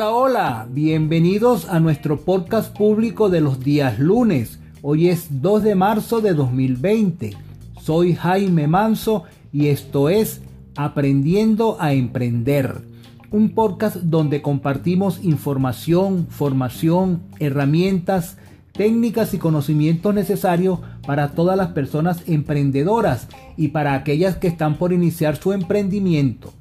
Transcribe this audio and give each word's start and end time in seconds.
Hola, 0.00 0.12
hola, 0.14 0.66
bienvenidos 0.70 1.68
a 1.68 1.78
nuestro 1.78 2.22
podcast 2.22 2.74
público 2.74 3.28
de 3.28 3.42
los 3.42 3.62
días 3.62 3.98
lunes. 3.98 4.58
Hoy 4.80 5.10
es 5.10 5.42
2 5.42 5.62
de 5.62 5.74
marzo 5.74 6.22
de 6.22 6.32
2020. 6.32 7.36
Soy 7.82 8.14
Jaime 8.14 8.66
Manso 8.66 9.24
y 9.52 9.66
esto 9.66 10.08
es 10.08 10.40
Aprendiendo 10.74 11.76
a 11.80 11.92
Emprender, 11.92 12.80
un 13.30 13.50
podcast 13.50 13.96
donde 13.96 14.40
compartimos 14.40 15.22
información, 15.22 16.28
formación, 16.30 17.20
herramientas, 17.38 18.38
técnicas 18.72 19.34
y 19.34 19.38
conocimientos 19.38 20.14
necesarios 20.14 20.78
para 21.06 21.32
todas 21.32 21.58
las 21.58 21.72
personas 21.72 22.22
emprendedoras 22.26 23.28
y 23.58 23.68
para 23.68 23.92
aquellas 23.92 24.36
que 24.36 24.48
están 24.48 24.78
por 24.78 24.94
iniciar 24.94 25.36
su 25.36 25.52
emprendimiento. 25.52 26.54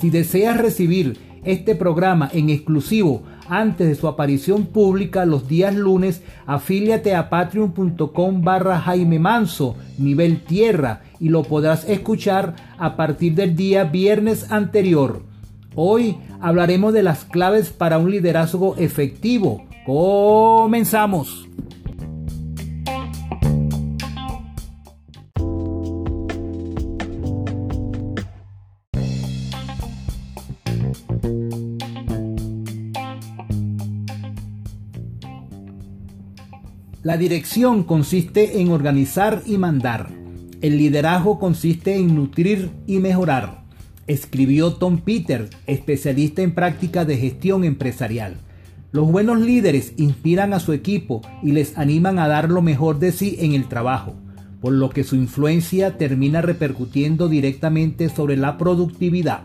Si 0.00 0.10
deseas 0.10 0.56
recibir 0.56 1.18
este 1.44 1.74
programa 1.74 2.30
en 2.32 2.50
exclusivo 2.50 3.24
antes 3.48 3.88
de 3.88 3.94
su 3.94 4.08
aparición 4.08 4.66
pública 4.66 5.24
los 5.24 5.48
días 5.48 5.74
lunes, 5.74 6.22
afíliate 6.46 7.14
a 7.14 7.30
patreon.com 7.30 8.42
barra 8.42 8.80
Jaime 8.80 9.18
Manso, 9.18 9.76
nivel 9.98 10.44
tierra, 10.44 11.02
y 11.20 11.28
lo 11.30 11.42
podrás 11.42 11.88
escuchar 11.88 12.54
a 12.78 12.96
partir 12.96 13.34
del 13.34 13.56
día 13.56 13.84
viernes 13.84 14.50
anterior. 14.52 15.22
Hoy 15.74 16.18
hablaremos 16.40 16.92
de 16.92 17.02
las 17.02 17.24
claves 17.24 17.70
para 17.70 17.98
un 17.98 18.10
liderazgo 18.10 18.76
efectivo. 18.78 19.64
Comenzamos. 19.86 21.48
La 37.08 37.16
dirección 37.16 37.84
consiste 37.84 38.60
en 38.60 38.70
organizar 38.70 39.40
y 39.46 39.56
mandar. 39.56 40.10
El 40.60 40.76
liderazgo 40.76 41.38
consiste 41.38 41.96
en 41.96 42.14
nutrir 42.14 42.70
y 42.86 42.98
mejorar. 42.98 43.64
Escribió 44.06 44.74
Tom 44.74 44.98
Peters, 44.98 45.48
especialista 45.66 46.42
en 46.42 46.52
práctica 46.52 47.06
de 47.06 47.16
gestión 47.16 47.64
empresarial. 47.64 48.36
Los 48.92 49.10
buenos 49.10 49.40
líderes 49.40 49.94
inspiran 49.96 50.52
a 50.52 50.60
su 50.60 50.74
equipo 50.74 51.22
y 51.42 51.52
les 51.52 51.78
animan 51.78 52.18
a 52.18 52.28
dar 52.28 52.50
lo 52.50 52.60
mejor 52.60 52.98
de 52.98 53.10
sí 53.10 53.36
en 53.38 53.54
el 53.54 53.68
trabajo, 53.68 54.12
por 54.60 54.74
lo 54.74 54.90
que 54.90 55.02
su 55.02 55.16
influencia 55.16 55.96
termina 55.96 56.42
repercutiendo 56.42 57.30
directamente 57.30 58.10
sobre 58.10 58.36
la 58.36 58.58
productividad. 58.58 59.44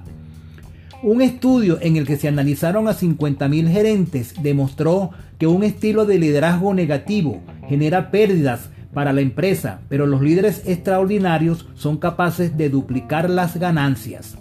Un 1.04 1.22
estudio 1.22 1.80
en 1.82 1.98
el 1.98 2.08
que 2.08 2.16
se 2.16 2.30
analizaron 2.30 2.88
a 2.88 2.94
50.000 2.94 3.70
gerentes 3.70 4.36
demostró 4.42 5.10
que 5.38 5.48
un 5.48 5.66
estilo 5.66 6.06
de 6.06 6.18
liderazgo 6.18 6.74
negativo 6.74 7.42
genera 7.68 8.10
pérdidas 8.10 8.70
para 8.94 9.12
la 9.12 9.20
empresa, 9.20 9.82
pero 9.90 10.06
los 10.06 10.22
líderes 10.22 10.64
extraordinarios 10.66 11.68
son 11.76 11.98
capaces 11.98 12.56
de 12.56 12.70
duplicar 12.70 13.30
las 13.30 13.58
ganancias. 13.58 14.38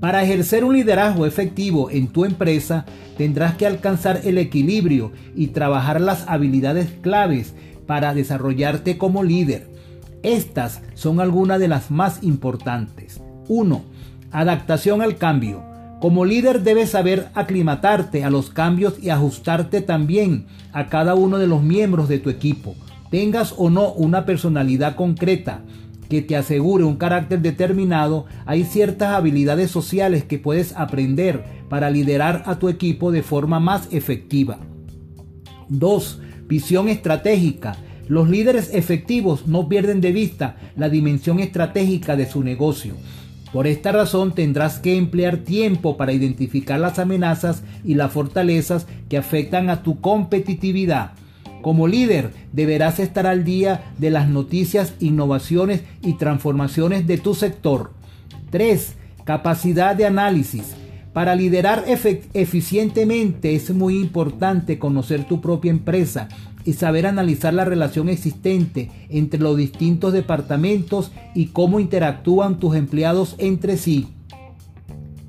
Para 0.00 0.24
ejercer 0.24 0.64
un 0.64 0.74
liderazgo 0.74 1.26
efectivo 1.26 1.90
en 1.90 2.08
tu 2.08 2.24
empresa, 2.24 2.86
tendrás 3.18 3.54
que 3.54 3.66
alcanzar 3.66 4.22
el 4.24 4.38
equilibrio 4.38 5.12
y 5.36 5.48
trabajar 5.48 6.00
las 6.00 6.26
habilidades 6.26 6.88
claves 7.02 7.52
para 7.86 8.14
desarrollarte 8.14 8.96
como 8.96 9.22
líder. 9.22 9.68
Estas 10.22 10.80
son 10.94 11.20
algunas 11.20 11.60
de 11.60 11.68
las 11.68 11.90
más 11.90 12.22
importantes. 12.22 13.20
1 13.48 13.97
Adaptación 14.30 15.00
al 15.00 15.16
cambio. 15.16 15.62
Como 16.00 16.24
líder 16.24 16.62
debes 16.62 16.90
saber 16.90 17.28
aclimatarte 17.34 18.24
a 18.24 18.30
los 18.30 18.50
cambios 18.50 19.02
y 19.02 19.08
ajustarte 19.08 19.80
también 19.80 20.46
a 20.72 20.86
cada 20.86 21.14
uno 21.14 21.38
de 21.38 21.46
los 21.46 21.62
miembros 21.62 22.08
de 22.08 22.18
tu 22.18 22.30
equipo. 22.30 22.76
Tengas 23.10 23.54
o 23.56 23.70
no 23.70 23.92
una 23.92 24.26
personalidad 24.26 24.96
concreta 24.96 25.62
que 26.08 26.22
te 26.22 26.36
asegure 26.36 26.84
un 26.84 26.96
carácter 26.96 27.40
determinado, 27.40 28.26
hay 28.46 28.64
ciertas 28.64 29.14
habilidades 29.14 29.70
sociales 29.70 30.24
que 30.24 30.38
puedes 30.38 30.74
aprender 30.76 31.44
para 31.68 31.90
liderar 31.90 32.42
a 32.46 32.58
tu 32.58 32.68
equipo 32.68 33.12
de 33.12 33.22
forma 33.22 33.60
más 33.60 33.88
efectiva. 33.92 34.58
2. 35.68 36.20
Visión 36.46 36.88
estratégica. 36.88 37.76
Los 38.08 38.30
líderes 38.30 38.70
efectivos 38.72 39.46
no 39.46 39.68
pierden 39.68 40.00
de 40.00 40.12
vista 40.12 40.56
la 40.76 40.88
dimensión 40.88 41.40
estratégica 41.40 42.16
de 42.16 42.24
su 42.24 42.42
negocio. 42.42 42.94
Por 43.52 43.66
esta 43.66 43.92
razón 43.92 44.34
tendrás 44.34 44.78
que 44.78 44.96
emplear 44.96 45.38
tiempo 45.38 45.96
para 45.96 46.12
identificar 46.12 46.78
las 46.78 46.98
amenazas 46.98 47.62
y 47.82 47.94
las 47.94 48.12
fortalezas 48.12 48.86
que 49.08 49.16
afectan 49.16 49.70
a 49.70 49.82
tu 49.82 50.00
competitividad. 50.00 51.12
Como 51.62 51.88
líder 51.88 52.32
deberás 52.52 53.00
estar 53.00 53.26
al 53.26 53.44
día 53.44 53.92
de 53.98 54.10
las 54.10 54.28
noticias, 54.28 54.94
innovaciones 55.00 55.82
y 56.02 56.14
transformaciones 56.14 57.06
de 57.06 57.18
tu 57.18 57.34
sector. 57.34 57.92
3. 58.50 58.94
Capacidad 59.24 59.96
de 59.96 60.06
análisis. 60.06 60.74
Para 61.18 61.34
liderar 61.34 61.84
eficientemente 62.32 63.56
es 63.56 63.74
muy 63.74 63.98
importante 63.98 64.78
conocer 64.78 65.24
tu 65.24 65.40
propia 65.40 65.72
empresa 65.72 66.28
y 66.64 66.74
saber 66.74 67.08
analizar 67.08 67.52
la 67.52 67.64
relación 67.64 68.08
existente 68.08 68.88
entre 69.08 69.40
los 69.40 69.56
distintos 69.56 70.12
departamentos 70.12 71.10
y 71.34 71.46
cómo 71.46 71.80
interactúan 71.80 72.60
tus 72.60 72.76
empleados 72.76 73.34
entre 73.38 73.78
sí. 73.78 74.06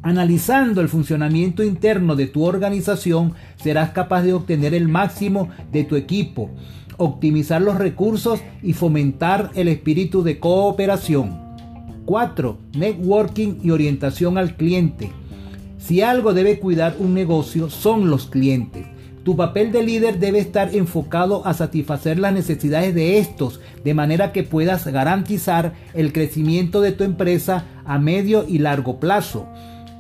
Analizando 0.03 0.81
el 0.81 0.89
funcionamiento 0.89 1.63
interno 1.63 2.15
de 2.15 2.27
tu 2.27 2.43
organización, 2.43 3.33
serás 3.55 3.89
capaz 3.89 4.21
de 4.21 4.33
obtener 4.33 4.75
el 4.75 4.87
máximo 4.87 5.49
de 5.71 5.85
tu 5.85 5.95
equipo, 5.95 6.51
optimizar 6.97 7.63
los 7.63 7.79
recursos 7.79 8.41
y 8.61 8.73
fomentar 8.73 9.49
el 9.55 9.67
espíritu 9.67 10.21
de 10.21 10.37
cooperación. 10.37 11.49
4. 12.05 12.59
Networking 12.75 13.55
y 13.63 13.71
orientación 13.71 14.37
al 14.37 14.55
cliente. 14.55 15.09
Si 15.79 16.01
algo 16.01 16.33
debe 16.33 16.59
cuidar 16.59 16.97
un 16.99 17.13
negocio 17.13 17.69
son 17.69 18.09
los 18.09 18.27
clientes. 18.27 18.85
Tu 19.23 19.35
papel 19.35 19.71
de 19.71 19.83
líder 19.83 20.19
debe 20.19 20.39
estar 20.39 20.75
enfocado 20.75 21.45
a 21.47 21.53
satisfacer 21.53 22.19
las 22.19 22.33
necesidades 22.33 22.93
de 22.93 23.17
estos, 23.17 23.59
de 23.83 23.93
manera 23.93 24.31
que 24.31 24.43
puedas 24.43 24.85
garantizar 24.87 25.73
el 25.93 26.13
crecimiento 26.13 26.81
de 26.81 26.91
tu 26.91 27.03
empresa 27.03 27.65
a 27.85 27.97
medio 27.97 28.45
y 28.47 28.59
largo 28.59 28.99
plazo. 28.99 29.47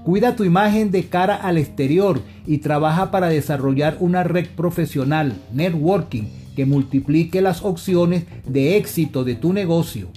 Cuida 0.03 0.35
tu 0.35 0.43
imagen 0.43 0.91
de 0.91 1.05
cara 1.05 1.35
al 1.35 1.57
exterior 1.57 2.21
y 2.45 2.59
trabaja 2.59 3.09
para 3.09 3.29
desarrollar 3.29 3.97
una 3.99 4.23
red 4.23 4.47
profesional, 4.55 5.33
networking, 5.53 6.23
que 6.55 6.65
multiplique 6.65 7.41
las 7.41 7.63
opciones 7.63 8.25
de 8.45 8.77
éxito 8.77 9.23
de 9.23 9.35
tu 9.35 9.53
negocio. 9.53 10.09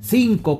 5. 0.00 0.58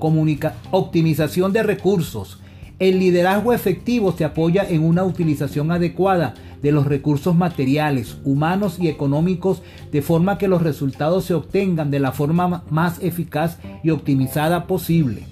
Optimización 0.70 1.52
de 1.52 1.62
recursos. 1.62 2.38
El 2.78 3.00
liderazgo 3.00 3.52
efectivo 3.52 4.12
se 4.12 4.24
apoya 4.24 4.64
en 4.68 4.84
una 4.84 5.02
utilización 5.02 5.72
adecuada 5.72 6.34
de 6.62 6.70
los 6.70 6.86
recursos 6.86 7.34
materiales, 7.34 8.18
humanos 8.24 8.78
y 8.80 8.86
económicos 8.86 9.62
de 9.90 10.00
forma 10.00 10.38
que 10.38 10.46
los 10.46 10.62
resultados 10.62 11.24
se 11.24 11.34
obtengan 11.34 11.90
de 11.90 11.98
la 11.98 12.12
forma 12.12 12.62
más 12.70 13.02
eficaz 13.02 13.58
y 13.82 13.90
optimizada 13.90 14.68
posible. 14.68 15.24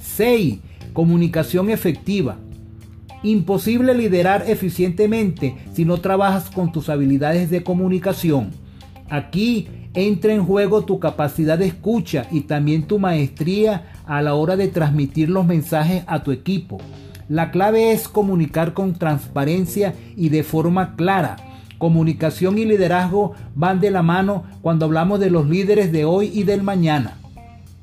6. 0.00 0.60
Comunicación 0.92 1.68
efectiva. 1.70 2.36
Imposible 3.24 3.94
liderar 3.94 4.44
eficientemente 4.46 5.56
si 5.72 5.84
no 5.84 5.96
trabajas 5.98 6.48
con 6.48 6.70
tus 6.70 6.88
habilidades 6.88 7.50
de 7.50 7.64
comunicación. 7.64 8.50
Aquí 9.10 9.66
entra 9.94 10.32
en 10.32 10.44
juego 10.44 10.84
tu 10.84 11.00
capacidad 11.00 11.58
de 11.58 11.66
escucha 11.66 12.26
y 12.30 12.42
también 12.42 12.86
tu 12.86 13.00
maestría 13.00 13.93
a 14.06 14.22
la 14.22 14.34
hora 14.34 14.56
de 14.56 14.68
transmitir 14.68 15.30
los 15.30 15.46
mensajes 15.46 16.04
a 16.06 16.22
tu 16.22 16.32
equipo. 16.32 16.78
La 17.28 17.50
clave 17.50 17.92
es 17.92 18.08
comunicar 18.08 18.74
con 18.74 18.94
transparencia 18.94 19.94
y 20.16 20.28
de 20.28 20.42
forma 20.42 20.96
clara. 20.96 21.36
Comunicación 21.78 22.58
y 22.58 22.64
liderazgo 22.64 23.32
van 23.54 23.80
de 23.80 23.90
la 23.90 24.02
mano 24.02 24.44
cuando 24.62 24.84
hablamos 24.86 25.20
de 25.20 25.30
los 25.30 25.48
líderes 25.48 25.90
de 25.90 26.04
hoy 26.04 26.30
y 26.32 26.44
del 26.44 26.62
mañana. 26.62 27.18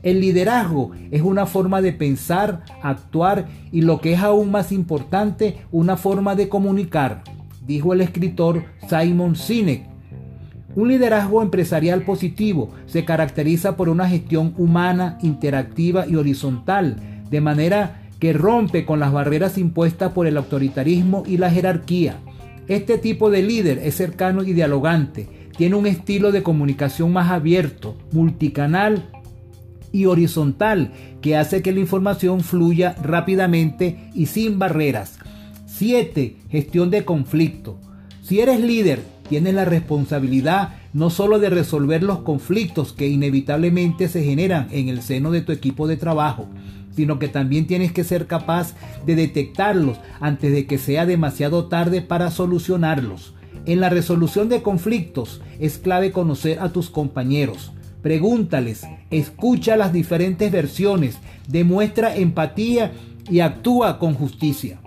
El 0.03 0.21
liderazgo 0.21 0.91
es 1.11 1.21
una 1.21 1.45
forma 1.45 1.81
de 1.81 1.93
pensar, 1.93 2.63
actuar 2.81 3.47
y 3.71 3.81
lo 3.81 4.01
que 4.01 4.13
es 4.13 4.19
aún 4.19 4.49
más 4.49 4.71
importante, 4.71 5.57
una 5.71 5.95
forma 5.95 6.35
de 6.35 6.49
comunicar, 6.49 7.23
dijo 7.65 7.93
el 7.93 8.01
escritor 8.01 8.63
Simon 8.89 9.35
Sinek. 9.35 9.90
Un 10.75 10.87
liderazgo 10.87 11.41
empresarial 11.41 12.03
positivo 12.03 12.71
se 12.85 13.03
caracteriza 13.03 13.75
por 13.75 13.89
una 13.89 14.07
gestión 14.07 14.53
humana, 14.57 15.17
interactiva 15.21 16.07
y 16.07 16.15
horizontal, 16.15 16.97
de 17.29 17.41
manera 17.41 18.03
que 18.19 18.33
rompe 18.33 18.85
con 18.85 18.99
las 18.99 19.11
barreras 19.11 19.57
impuestas 19.57 20.11
por 20.13 20.27
el 20.27 20.37
autoritarismo 20.37 21.23
y 21.25 21.37
la 21.37 21.49
jerarquía. 21.49 22.17
Este 22.67 22.97
tipo 22.97 23.29
de 23.29 23.41
líder 23.41 23.79
es 23.79 23.95
cercano 23.95 24.43
y 24.43 24.53
dialogante, 24.53 25.27
tiene 25.57 25.75
un 25.75 25.87
estilo 25.87 26.31
de 26.31 26.43
comunicación 26.43 27.11
más 27.11 27.31
abierto, 27.31 27.97
multicanal 28.11 29.09
y 29.91 30.05
horizontal 30.05 30.91
que 31.21 31.35
hace 31.35 31.61
que 31.61 31.73
la 31.73 31.81
información 31.81 32.41
fluya 32.41 32.95
rápidamente 33.03 34.09
y 34.13 34.27
sin 34.27 34.57
barreras. 34.57 35.19
7. 35.65 36.37
Gestión 36.49 36.91
de 36.91 37.03
conflicto. 37.03 37.77
Si 38.21 38.39
eres 38.39 38.61
líder, 38.61 39.01
tienes 39.31 39.53
la 39.53 39.63
responsabilidad 39.63 40.73
no 40.91 41.09
solo 41.09 41.39
de 41.39 41.49
resolver 41.49 42.03
los 42.03 42.19
conflictos 42.19 42.91
que 42.91 43.07
inevitablemente 43.07 44.09
se 44.09 44.25
generan 44.25 44.67
en 44.71 44.89
el 44.89 45.01
seno 45.01 45.31
de 45.31 45.39
tu 45.39 45.53
equipo 45.53 45.87
de 45.87 45.95
trabajo, 45.95 46.49
sino 46.93 47.17
que 47.17 47.29
también 47.29 47.65
tienes 47.65 47.93
que 47.93 48.03
ser 48.03 48.27
capaz 48.27 48.75
de 49.05 49.15
detectarlos 49.15 49.99
antes 50.19 50.51
de 50.51 50.65
que 50.65 50.77
sea 50.77 51.05
demasiado 51.05 51.67
tarde 51.67 52.01
para 52.01 52.29
solucionarlos. 52.29 53.33
En 53.65 53.79
la 53.79 53.87
resolución 53.87 54.49
de 54.49 54.61
conflictos 54.61 55.39
es 55.61 55.77
clave 55.77 56.11
conocer 56.11 56.59
a 56.59 56.73
tus 56.73 56.89
compañeros. 56.89 57.71
Pregúntales, 58.01 58.85
escucha 59.11 59.77
las 59.77 59.93
diferentes 59.93 60.51
versiones, 60.51 61.19
demuestra 61.47 62.17
empatía 62.17 62.91
y 63.29 63.39
actúa 63.39 63.97
con 63.97 64.13
justicia. 64.13 64.80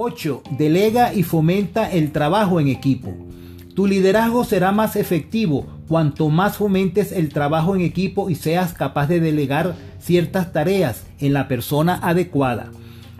8. 0.00 0.44
Delega 0.56 1.12
y 1.12 1.24
fomenta 1.24 1.90
el 1.90 2.12
trabajo 2.12 2.60
en 2.60 2.68
equipo. 2.68 3.16
Tu 3.74 3.88
liderazgo 3.88 4.44
será 4.44 4.70
más 4.70 4.94
efectivo 4.94 5.66
cuanto 5.88 6.28
más 6.28 6.56
fomentes 6.56 7.10
el 7.10 7.30
trabajo 7.30 7.74
en 7.74 7.80
equipo 7.80 8.30
y 8.30 8.36
seas 8.36 8.74
capaz 8.74 9.08
de 9.08 9.18
delegar 9.18 9.74
ciertas 9.98 10.52
tareas 10.52 11.02
en 11.18 11.32
la 11.32 11.48
persona 11.48 11.98
adecuada. 12.00 12.70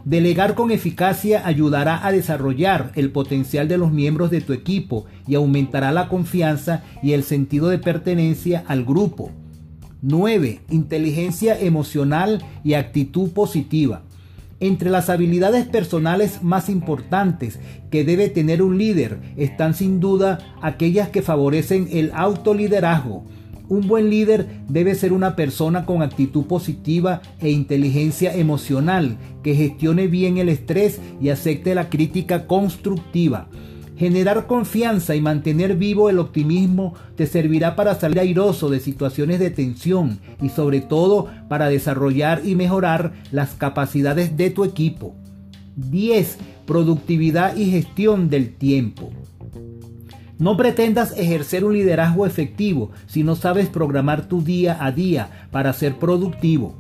Delegar 0.05 0.55
con 0.55 0.71
eficacia 0.71 1.45
ayudará 1.45 2.07
a 2.07 2.13
desarrollar 2.13 2.93
el 2.95 3.11
potencial 3.11 3.67
de 3.67 3.77
los 3.77 3.91
miembros 3.91 4.31
de 4.31 4.41
tu 4.41 4.53
equipo 4.53 5.07
y 5.27 5.35
aumentará 5.35 5.91
la 5.91 6.09
confianza 6.09 6.85
y 7.03 7.11
el 7.11 7.25
sentido 7.25 7.71
de 7.71 7.79
pertenencia 7.79 8.63
al 8.69 8.85
grupo. 8.85 9.33
9. 10.03 10.61
Inteligencia 10.71 11.59
emocional 11.59 12.41
y 12.63 12.75
actitud 12.75 13.33
positiva. 13.33 14.03
Entre 14.61 14.91
las 14.91 15.09
habilidades 15.09 15.67
personales 15.67 16.43
más 16.43 16.69
importantes 16.69 17.61
que 17.91 18.03
debe 18.03 18.29
tener 18.29 18.61
un 18.61 18.77
líder 18.77 19.21
están 19.37 19.73
sin 19.73 20.01
duda 20.01 20.39
aquellas 20.61 21.11
que 21.11 21.23
favorecen 21.23 21.89
el 21.93 22.11
autoliderazgo. 22.13 23.25
Un 23.69 23.87
buen 23.87 24.11
líder 24.11 24.49
debe 24.69 24.97
ser 24.97 25.13
una 25.13 25.37
persona 25.37 25.87
con 25.87 26.03
actitud 26.03 26.47
positiva 26.47 27.23
e 27.39 27.51
inteligencia 27.51 28.35
emocional, 28.35 29.19
que 29.45 29.55
gestione 29.55 30.09
bien 30.09 30.39
el 30.39 30.49
estrés 30.49 31.01
y 31.21 31.29
acepte 31.29 31.75
la 31.77 31.89
crítica 31.89 32.47
constructiva. 32.47 33.49
Generar 33.99 34.47
confianza 34.47 35.17
y 35.17 35.21
mantener 35.21 35.75
vivo 35.75 36.09
el 36.09 36.21
optimismo 36.21 36.95
te 37.17 37.27
servirá 37.27 37.75
para 37.75 37.97
salir 37.97 38.21
airoso 38.21 38.71
de 38.71 38.79
situaciones 38.79 39.41
de 39.41 39.51
tensión 39.51 40.21
y 40.41 40.51
sobre 40.51 40.81
todo 40.81 41.27
para 41.49 41.69
desarrollar 41.69 42.43
y 42.45 42.55
mejorar 42.55 43.15
las 43.33 43.55
capacidades 43.55 44.37
de 44.37 44.51
tu 44.51 44.63
equipo. 44.63 45.17
10. 45.75 46.39
Productividad 46.65 47.57
y 47.57 47.73
gestión 47.73 48.31
del 48.31 48.55
tiempo. 48.55 49.11
No 50.39 50.57
pretendas 50.57 51.19
ejercer 51.19 51.65
un 51.65 51.73
liderazgo 51.73 52.25
efectivo 52.25 52.93
si 53.09 53.25
no 53.25 53.35
sabes 53.35 53.69
programar 53.69 54.29
tu 54.29 54.45
día 54.45 54.79
a 54.81 54.93
día 54.93 55.49
para 55.51 55.73
ser 55.73 55.97
productivo. 55.97 56.77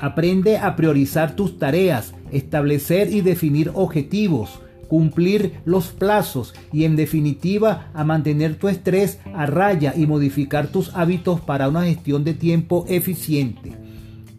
Aprende 0.00 0.58
a 0.58 0.76
priorizar 0.76 1.34
tus 1.34 1.58
tareas, 1.58 2.14
establecer 2.30 3.12
y 3.12 3.22
definir 3.22 3.72
objetivos, 3.74 4.60
cumplir 4.90 5.60
los 5.64 5.92
plazos 5.92 6.52
y 6.72 6.82
en 6.82 6.96
definitiva 6.96 7.92
a 7.94 8.02
mantener 8.02 8.56
tu 8.56 8.66
estrés 8.66 9.20
a 9.36 9.46
raya 9.46 9.94
y 9.96 10.08
modificar 10.08 10.66
tus 10.66 10.92
hábitos 10.96 11.40
para 11.40 11.68
una 11.68 11.84
gestión 11.84 12.24
de 12.24 12.34
tiempo 12.34 12.84
eficiente. 12.88 13.70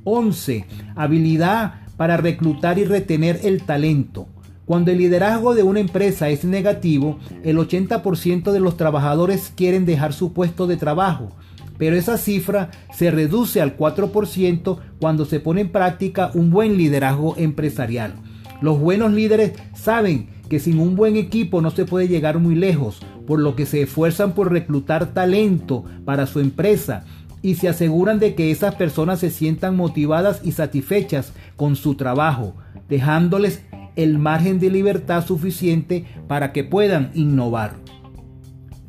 11. 0.03 0.65
Habilidad 0.98 1.75
para 1.95 2.18
reclutar 2.18 2.80
y 2.80 2.83
retener 2.83 3.39
el 3.44 3.63
talento. 3.63 4.27
Cuando 4.65 4.92
el 4.92 4.98
liderazgo 4.98 5.56
de 5.56 5.63
una 5.63 5.80
empresa 5.80 6.27
es 6.27 6.44
negativo, 6.44 7.18
el 7.45 7.57
80% 7.57 8.51
de 8.51 8.59
los 8.59 8.75
trabajadores 8.75 9.54
quieren 9.56 9.86
dejar 9.86 10.12
su 10.12 10.33
puesto 10.33 10.68
de 10.68 10.75
trabajo, 10.75 11.31
pero 11.77 11.95
esa 11.95 12.18
cifra 12.18 12.71
se 12.94 13.09
reduce 13.09 13.62
al 13.62 13.77
4% 13.77 14.80
cuando 15.00 15.24
se 15.24 15.39
pone 15.39 15.62
en 15.62 15.71
práctica 15.71 16.30
un 16.33 16.50
buen 16.50 16.75
liderazgo 16.75 17.36
empresarial. 17.38 18.15
Los 18.59 18.81
buenos 18.81 19.13
líderes 19.13 19.54
saben 19.74 20.41
que 20.51 20.59
sin 20.59 20.80
un 20.80 20.98
buen 20.98 21.15
equipo 21.15 21.62
no 21.62 21.71
se 21.71 21.86
puede 21.86 22.09
llegar 22.09 22.38
muy 22.38 22.56
lejos, 22.56 23.00
por 23.25 23.39
lo 23.39 23.56
que 23.56 23.65
se 23.65 23.83
esfuerzan 23.83 24.33
por 24.33 24.51
reclutar 24.51 25.13
talento 25.13 25.86
para 26.03 26.27
su 26.27 26.42
empresa 26.42 27.06
y 27.42 27.56
se 27.56 27.69
aseguran 27.69 28.19
de 28.19 28.35
que 28.35 28.52
esas 28.52 28.76
personas 28.76 29.21
se 29.21 29.30
sientan 29.30 29.78
motivadas 29.78 30.42
y 30.44 30.52
satisfechas 30.52 31.31
con 31.56 31.78
su 31.78 31.95
trabajo, 31.95 32.54
dejándoles 32.90 33.64
el 33.95 34.19
margen 34.19 34.59
de 34.59 34.71
libertad 34.71 35.26
suficiente 35.26 36.04
para 36.28 36.52
que 36.52 36.66
puedan 36.66 37.11
innovar. 37.14 37.78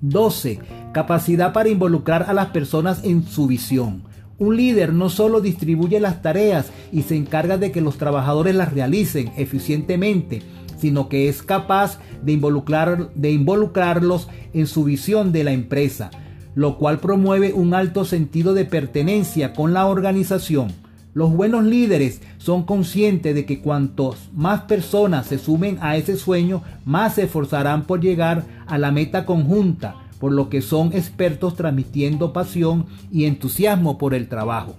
12. 0.00 0.58
Capacidad 0.92 1.52
para 1.52 1.68
involucrar 1.68 2.24
a 2.24 2.34
las 2.34 2.46
personas 2.46 3.04
en 3.04 3.22
su 3.22 3.46
visión. 3.46 4.02
Un 4.36 4.56
líder 4.56 4.92
no 4.92 5.08
solo 5.08 5.40
distribuye 5.40 6.00
las 6.00 6.22
tareas 6.22 6.72
y 6.90 7.02
se 7.02 7.14
encarga 7.14 7.56
de 7.56 7.70
que 7.70 7.80
los 7.80 7.98
trabajadores 7.98 8.56
las 8.56 8.72
realicen 8.72 9.30
eficientemente, 9.36 10.42
sino 10.82 11.08
que 11.08 11.28
es 11.28 11.44
capaz 11.44 12.00
de, 12.24 12.32
involucrar, 12.32 13.14
de 13.14 13.30
involucrarlos 13.30 14.28
en 14.52 14.66
su 14.66 14.82
visión 14.82 15.30
de 15.30 15.44
la 15.44 15.52
empresa, 15.52 16.10
lo 16.56 16.76
cual 16.76 16.98
promueve 16.98 17.52
un 17.52 17.72
alto 17.72 18.04
sentido 18.04 18.52
de 18.52 18.64
pertenencia 18.64 19.52
con 19.52 19.72
la 19.72 19.86
organización. 19.86 20.72
Los 21.14 21.32
buenos 21.32 21.62
líderes 21.62 22.20
son 22.38 22.64
conscientes 22.64 23.32
de 23.32 23.46
que 23.46 23.60
cuantos 23.60 24.28
más 24.34 24.62
personas 24.62 25.28
se 25.28 25.38
sumen 25.38 25.78
a 25.82 25.96
ese 25.96 26.16
sueño, 26.16 26.64
más 26.84 27.14
se 27.14 27.22
esforzarán 27.22 27.84
por 27.84 28.00
llegar 28.00 28.44
a 28.66 28.76
la 28.76 28.90
meta 28.90 29.24
conjunta, 29.24 29.94
por 30.18 30.32
lo 30.32 30.48
que 30.48 30.62
son 30.62 30.92
expertos 30.94 31.54
transmitiendo 31.54 32.32
pasión 32.32 32.86
y 33.12 33.26
entusiasmo 33.26 33.98
por 33.98 34.14
el 34.14 34.26
trabajo. 34.26 34.74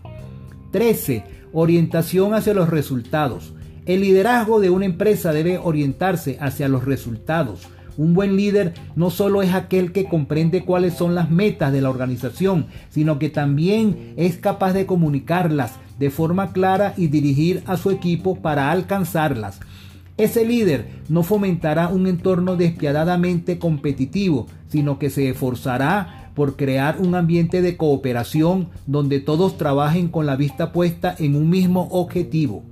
13. 0.72 1.24
Orientación 1.53 2.33
hacia 2.33 2.53
los 2.53 2.69
resultados. 2.69 3.53
El 3.86 4.00
liderazgo 4.00 4.62
de 4.62 4.70
una 4.70 4.86
empresa 4.86 5.34
debe 5.34 5.58
orientarse 5.58 6.38
hacia 6.40 6.70
los 6.70 6.86
resultados. 6.86 7.68
Un 7.98 8.13
buen 8.13 8.38
líder 8.38 8.74
no 8.96 9.10
solo 9.10 9.42
es 9.42 9.54
aquel 9.54 9.92
que 9.92 10.06
comprende 10.06 10.63
cuáles 10.63 10.94
son 10.94 11.16
las 11.16 11.30
metas 11.30 11.74
de 11.74 11.82
la 11.82 11.90
organización, 11.90 12.68
sino 12.90 13.20
que 13.20 13.30
también 13.30 14.13
es 14.16 14.38
capaz 14.38 14.72
de 14.72 14.86
comunicarlas 14.86 15.74
de 16.00 16.10
forma 16.10 16.54
clara 16.54 16.94
y 16.96 17.08
dirigir 17.08 17.62
a 17.66 17.75
su 17.75 17.92
equipo 17.92 18.38
para 18.38 18.72
alcanzarlas. 18.72 19.60
Ese 20.16 20.46
líder 20.46 20.88
no 21.10 21.24
fomentará 21.24 21.90
un 21.90 22.08
entorno 22.08 22.56
despiadadamente 22.56 23.60
competitivo, 23.60 24.48
sino 24.70 24.98
que 24.98 25.10
se 25.10 25.30
esforzará 25.30 26.32
por 26.36 26.56
crear 26.56 27.00
un 27.00 27.16
ambiente 27.16 27.62
de 27.62 27.75
cooperación 27.75 28.70
donde 28.88 29.20
todos 29.20 29.58
trabajen 29.58 30.08
con 30.08 30.25
la 30.25 30.38
vista 30.38 30.72
puesta 30.72 31.13
en 31.20 31.36
un 31.36 31.50
mismo 31.50 31.90
objetivo. 31.92 32.63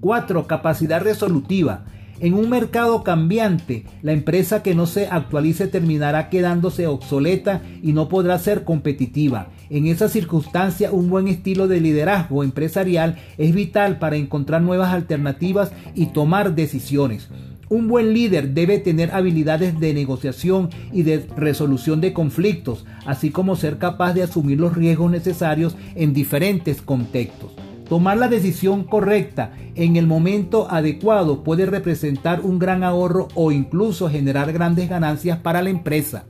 4. 0.00 0.46
Capacidad 0.46 1.02
resolutiva. 1.02 1.84
En 2.20 2.34
un 2.34 2.50
mercado 2.50 3.04
cambiante, 3.04 3.84
la 4.02 4.12
empresa 4.12 4.60
que 4.62 4.74
no 4.74 4.86
se 4.86 5.06
actualice 5.06 5.68
terminará 5.68 6.30
quedándose 6.30 6.88
obsoleta 6.88 7.62
y 7.80 7.92
no 7.92 8.08
podrá 8.08 8.38
ser 8.40 8.64
competitiva. 8.64 9.50
En 9.70 9.86
esa 9.86 10.08
circunstancia, 10.08 10.90
un 10.90 11.10
buen 11.10 11.28
estilo 11.28 11.68
de 11.68 11.80
liderazgo 11.80 12.42
empresarial 12.42 13.18
es 13.38 13.54
vital 13.54 14.00
para 14.00 14.16
encontrar 14.16 14.62
nuevas 14.62 14.92
alternativas 14.92 15.70
y 15.94 16.06
tomar 16.06 16.56
decisiones. 16.56 17.28
Un 17.68 17.86
buen 17.86 18.14
líder 18.14 18.50
debe 18.50 18.78
tener 18.78 19.12
habilidades 19.12 19.78
de 19.78 19.94
negociación 19.94 20.70
y 20.90 21.02
de 21.02 21.24
resolución 21.36 22.00
de 22.00 22.12
conflictos, 22.14 22.84
así 23.06 23.30
como 23.30 23.54
ser 23.54 23.78
capaz 23.78 24.14
de 24.14 24.24
asumir 24.24 24.58
los 24.58 24.74
riesgos 24.74 25.10
necesarios 25.10 25.76
en 25.94 26.14
diferentes 26.14 26.82
contextos. 26.82 27.52
Tomar 27.88 28.18
la 28.18 28.28
decisión 28.28 28.84
correcta 28.84 29.52
en 29.74 29.96
el 29.96 30.06
momento 30.06 30.70
adecuado 30.70 31.42
puede 31.42 31.64
representar 31.64 32.42
un 32.42 32.58
gran 32.58 32.84
ahorro 32.84 33.28
o 33.34 33.50
incluso 33.50 34.10
generar 34.10 34.52
grandes 34.52 34.90
ganancias 34.90 35.38
para 35.38 35.62
la 35.62 35.70
empresa. 35.70 36.24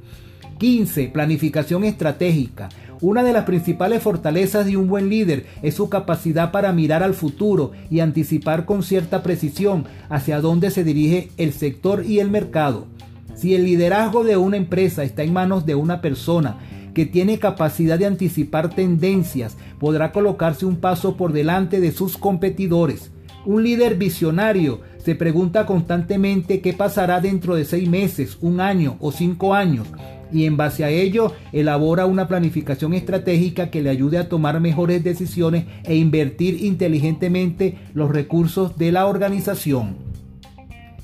15. 0.59 1.09
Planificación 1.09 1.83
estratégica. 1.83 2.69
Una 3.01 3.25
de 3.25 3.33
las 3.33 3.45
principales 3.45 4.03
fortalezas 4.03 4.67
de 4.67 4.77
un 4.77 4.87
buen 4.87 5.09
líder 5.09 5.47
es 5.63 5.75
su 5.75 5.89
capacidad 5.89 6.53
para 6.53 6.73
mirar 6.73 7.03
al 7.03 7.15
futuro 7.15 7.73
y 7.91 8.01
anticipar 8.01 8.65
con 8.65 8.85
cierta 8.85 9.23
precisión 9.25 9.85
hacia 10.09 10.41
dónde 10.41 10.71
se 10.71 10.85
dirige 10.85 11.31
el 11.39 11.53
sector 11.53 12.05
y 12.07 12.21
el 12.21 12.31
mercado. 12.31 12.87
Si 13.35 13.55
el 13.55 13.65
liderazgo 13.65 14.25
de 14.25 14.37
una 14.37 14.57
empresa 14.57 15.05
está 15.05 15.23
en 15.23 15.33
manos 15.33 15.65
de 15.65 15.77
una 15.77 16.01
persona 16.01 16.59
que 16.99 17.07
tiene 17.07 17.39
capacidad 17.39 17.97
de 17.97 18.07
anticipar 18.07 18.71
tendencias, 18.71 19.57
podrá 19.79 20.11
colocarse 20.11 20.67
un 20.67 20.79
paso 20.79 21.17
por 21.17 21.33
delante 21.33 21.79
de 21.79 21.93
sus 21.93 22.17
competidores. 22.19 23.13
Un 23.47 23.63
líder 23.63 23.95
visionario 23.95 24.81
se 25.05 25.15
pregunta 25.15 25.65
constantemente 25.65 26.61
qué 26.61 26.73
pasará 26.73 27.21
dentro 27.21 27.55
de 27.55 27.65
seis 27.65 27.89
meses, 27.89 28.37
un 28.41 28.61
año 28.61 28.97
o 28.99 29.13
cinco 29.13 29.55
años 29.55 29.87
y 30.33 30.47
en 30.47 30.57
base 30.57 30.83
a 30.83 30.91
ello 30.91 31.33
elabora 31.53 32.05
una 32.05 32.27
planificación 32.27 32.95
estratégica 32.95 33.71
que 33.71 33.81
le 33.81 33.91
ayude 33.91 34.19
a 34.19 34.29
tomar 34.29 34.59
mejores 34.59 35.05
decisiones 35.05 35.67
e 35.85 35.95
invertir 35.95 36.65
inteligentemente 36.65 37.79
los 37.95 38.11
recursos 38.11 38.77
de 38.77 38.91
la 38.91 39.07
organización. 39.07 39.99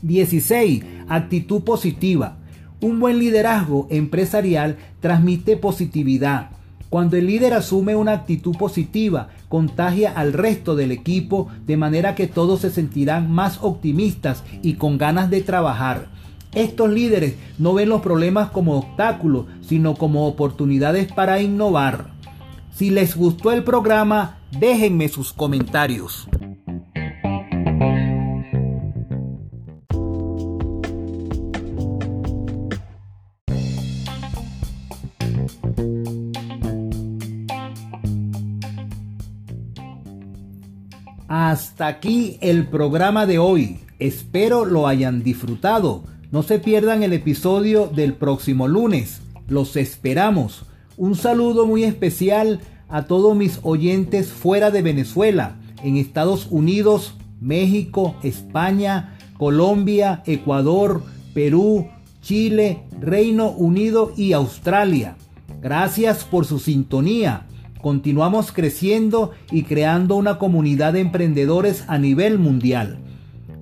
16. 0.02 0.82
Actitud 1.06 1.62
positiva. 1.62 2.38
Un 2.84 3.00
buen 3.00 3.18
liderazgo 3.18 3.86
empresarial 3.88 4.76
transmite 5.00 5.56
positividad. 5.56 6.50
Cuando 6.90 7.16
el 7.16 7.26
líder 7.28 7.54
asume 7.54 7.96
una 7.96 8.12
actitud 8.12 8.54
positiva, 8.58 9.28
contagia 9.48 10.12
al 10.12 10.34
resto 10.34 10.76
del 10.76 10.92
equipo 10.92 11.48
de 11.64 11.78
manera 11.78 12.14
que 12.14 12.26
todos 12.26 12.60
se 12.60 12.68
sentirán 12.68 13.30
más 13.30 13.58
optimistas 13.62 14.44
y 14.60 14.74
con 14.74 14.98
ganas 14.98 15.30
de 15.30 15.40
trabajar. 15.40 16.08
Estos 16.52 16.90
líderes 16.90 17.36
no 17.56 17.72
ven 17.72 17.88
los 17.88 18.02
problemas 18.02 18.50
como 18.50 18.76
obstáculos, 18.76 19.46
sino 19.62 19.94
como 19.94 20.26
oportunidades 20.26 21.10
para 21.10 21.40
innovar. 21.40 22.10
Si 22.70 22.90
les 22.90 23.16
gustó 23.16 23.50
el 23.52 23.64
programa, 23.64 24.40
déjenme 24.60 25.08
sus 25.08 25.32
comentarios. 25.32 26.28
Hasta 41.54 41.86
aquí 41.86 42.36
el 42.40 42.66
programa 42.66 43.26
de 43.26 43.38
hoy. 43.38 43.78
Espero 44.00 44.64
lo 44.64 44.88
hayan 44.88 45.22
disfrutado. 45.22 46.02
No 46.32 46.42
se 46.42 46.58
pierdan 46.58 47.04
el 47.04 47.12
episodio 47.12 47.86
del 47.86 48.14
próximo 48.14 48.66
lunes. 48.66 49.20
Los 49.46 49.76
esperamos. 49.76 50.64
Un 50.96 51.14
saludo 51.14 51.64
muy 51.64 51.84
especial 51.84 52.58
a 52.88 53.04
todos 53.04 53.36
mis 53.36 53.60
oyentes 53.62 54.32
fuera 54.32 54.72
de 54.72 54.82
Venezuela, 54.82 55.54
en 55.84 55.96
Estados 55.96 56.48
Unidos, 56.50 57.14
México, 57.40 58.16
España, 58.24 59.16
Colombia, 59.38 60.24
Ecuador, 60.26 61.04
Perú, 61.34 61.86
Chile, 62.20 62.82
Reino 63.00 63.50
Unido 63.50 64.12
y 64.16 64.32
Australia. 64.32 65.14
Gracias 65.62 66.24
por 66.24 66.46
su 66.46 66.58
sintonía. 66.58 67.46
Continuamos 67.84 68.50
creciendo 68.50 69.30
y 69.50 69.64
creando 69.64 70.16
una 70.16 70.38
comunidad 70.38 70.94
de 70.94 71.00
emprendedores 71.00 71.84
a 71.86 71.98
nivel 71.98 72.38
mundial. 72.38 72.96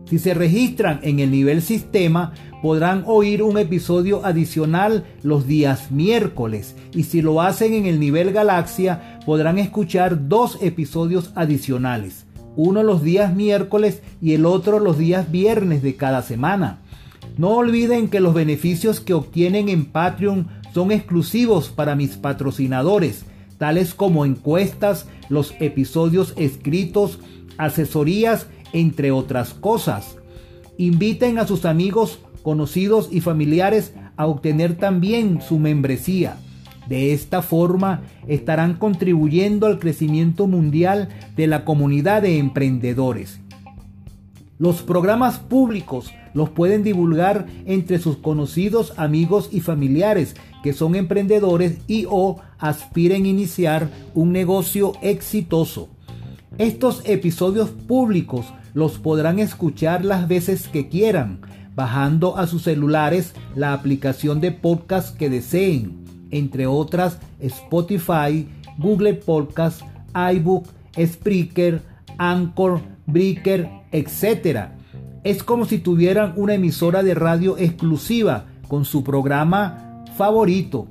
Si 0.06 0.18
se 0.18 0.34
registran 0.34 1.00
en 1.04 1.20
el 1.20 1.30
nivel 1.30 1.62
sistema, 1.62 2.34
podrán 2.64 3.04
oír 3.06 3.44
un 3.44 3.60
episodio 3.60 4.26
adicional 4.26 5.06
los 5.22 5.46
días 5.46 5.92
miércoles 5.92 6.76
y 6.94 7.04
si 7.04 7.22
lo 7.22 7.42
hacen 7.42 7.76
en 7.76 7.86
el 7.86 8.00
nivel 8.00 8.32
galaxia 8.32 9.19
podrán 9.30 9.60
escuchar 9.60 10.28
dos 10.28 10.58
episodios 10.60 11.30
adicionales, 11.36 12.26
uno 12.56 12.82
los 12.82 13.04
días 13.04 13.36
miércoles 13.36 14.02
y 14.24 14.34
el 14.34 14.44
otro 14.44 14.80
los 14.80 14.98
días 14.98 15.30
viernes 15.30 15.84
de 15.84 15.96
cada 15.96 16.24
semana. 16.24 16.80
No 17.38 17.50
olviden 17.50 18.08
que 18.08 18.22
los 18.22 18.34
beneficios 18.34 19.00
que 19.00 19.14
obtienen 19.14 19.70
en 19.70 19.86
Patreon 19.86 20.48
son 20.74 20.92
exclusivos 20.92 21.70
para 21.70 21.94
mis 21.96 22.18
patrocinadores, 22.18 23.24
tales 23.60 23.94
como 23.94 24.26
encuestas, 24.26 25.06
los 25.30 25.54
episodios 25.60 26.34
escritos, 26.36 27.20
asesorías, 27.60 28.48
entre 28.74 29.12
otras 29.12 29.54
cosas. 29.54 30.18
Inviten 30.80 31.38
a 31.38 31.46
sus 31.46 31.66
amigos 31.66 32.18
conocidos 32.42 33.10
y 33.12 33.22
familiares 33.22 33.94
a 34.18 34.26
obtener 34.26 34.76
también 34.76 35.40
su 35.40 35.60
membresía. 35.60 36.38
De 36.90 37.14
esta 37.14 37.44
forma 37.44 38.02
estarán 38.28 38.74
contribuyendo 38.74 39.68
al 39.68 39.78
crecimiento 39.78 40.48
mundial 40.48 41.10
de 41.38 41.46
la 41.46 41.64
comunidad 41.64 42.24
de 42.24 42.40
emprendedores. 42.40 43.40
Los 44.58 44.82
programas 44.82 45.38
públicos 45.38 46.12
los 46.34 46.50
pueden 46.50 46.84
divulgar 46.84 47.46
entre 47.66 48.00
sus 48.00 48.18
conocidos, 48.18 48.94
amigos 48.98 49.50
y 49.52 49.62
familiares 49.62 50.36
que 50.64 50.74
son 50.74 50.96
emprendedores 50.96 51.78
y 51.88 52.06
o 52.10 52.42
aspiren 52.58 53.24
a 53.24 53.28
iniciar 53.28 53.90
un 54.16 54.34
negocio 54.34 54.94
exitoso. 55.02 55.90
Estos 56.58 57.04
episodios 57.06 57.70
públicos 57.70 58.48
los 58.74 58.98
podrán 58.98 59.38
escuchar 59.38 60.04
las 60.04 60.28
veces 60.28 60.68
que 60.68 60.90
quieran 60.90 61.40
bajando 61.80 62.36
a 62.36 62.46
sus 62.46 62.64
celulares 62.64 63.34
la 63.56 63.72
aplicación 63.72 64.42
de 64.42 64.52
podcast 64.52 65.16
que 65.16 65.30
deseen, 65.30 65.99
entre 66.32 66.68
otras 66.68 67.20
Spotify, 67.40 68.48
Google 68.78 69.16
Podcast, 69.16 69.82
iBook, 70.34 70.68
Spreaker, 70.98 71.82
Anchor, 72.18 72.82
Breaker, 73.06 73.70
etc. 73.92 74.70
Es 75.24 75.44
como 75.44 75.66
si 75.66 75.80
tuvieran 75.80 76.34
una 76.36 76.56
emisora 76.56 77.04
de 77.04 77.14
radio 77.14 77.58
exclusiva 77.58 78.46
con 78.68 78.86
su 78.86 79.04
programa 79.04 80.04
favorito. 80.18 80.88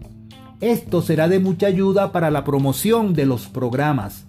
Esto 0.61 1.03
será 1.03 1.29
de 1.29 1.39
mucha 1.39 1.69
ayuda 1.69 2.13
para 2.13 2.31
la 2.31 2.45
promoción 2.45 3.15
de 3.15 3.27
los 3.27 3.47
programas. 3.47 4.27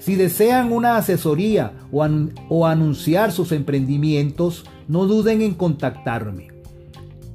Si 0.00 0.16
desean 0.16 0.72
una 0.72 0.96
asesoría 0.96 1.72
o, 1.92 2.06
o 2.48 2.66
anunciar 2.66 3.30
sus 3.30 3.52
emprendimientos, 3.52 4.64
no 4.88 5.06
duden 5.06 5.42
en 5.42 5.54
contactarme. 5.54 6.57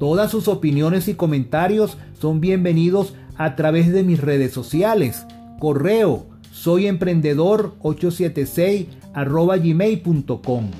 Todas 0.03 0.31
sus 0.31 0.49
opiniones 0.49 1.07
y 1.07 1.13
comentarios 1.13 1.97
son 2.19 2.41
bienvenidos 2.41 3.13
a 3.37 3.55
través 3.55 3.89
de 3.93 4.03
mis 4.03 4.19
redes 4.19 4.51
sociales. 4.51 5.25
Correo 5.61 6.25
soy 6.51 6.87
emprendedor 6.87 7.75
876 7.79 8.87
arroba 9.13 9.55
gmail.com. 9.55 10.71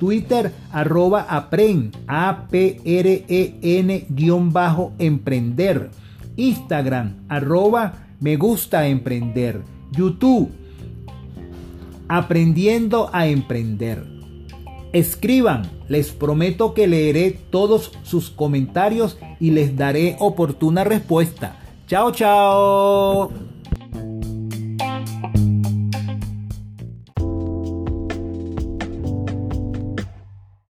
Twitter 0.00 0.50
arroba 0.72 1.26
apren 1.28 1.92
a 2.08 2.48
p 2.50 2.80
r 2.84 3.24
e 3.28 3.54
n 3.62 4.04
guion 4.08 4.52
bajo 4.52 4.94
emprender. 4.98 5.90
Instagram 6.34 7.24
arroba 7.28 8.08
me 8.18 8.34
gusta 8.34 8.88
emprender. 8.88 9.62
YouTube 9.92 10.50
aprendiendo 12.08 13.10
a 13.12 13.28
emprender. 13.28 14.15
Escriban, 14.92 15.62
les 15.88 16.10
prometo 16.10 16.74
que 16.74 16.86
leeré 16.86 17.38
todos 17.50 17.92
sus 18.02 18.30
comentarios 18.30 19.18
y 19.40 19.50
les 19.50 19.76
daré 19.76 20.16
oportuna 20.18 20.84
respuesta. 20.84 21.56
Chao, 21.86 22.10
chao. 22.12 23.30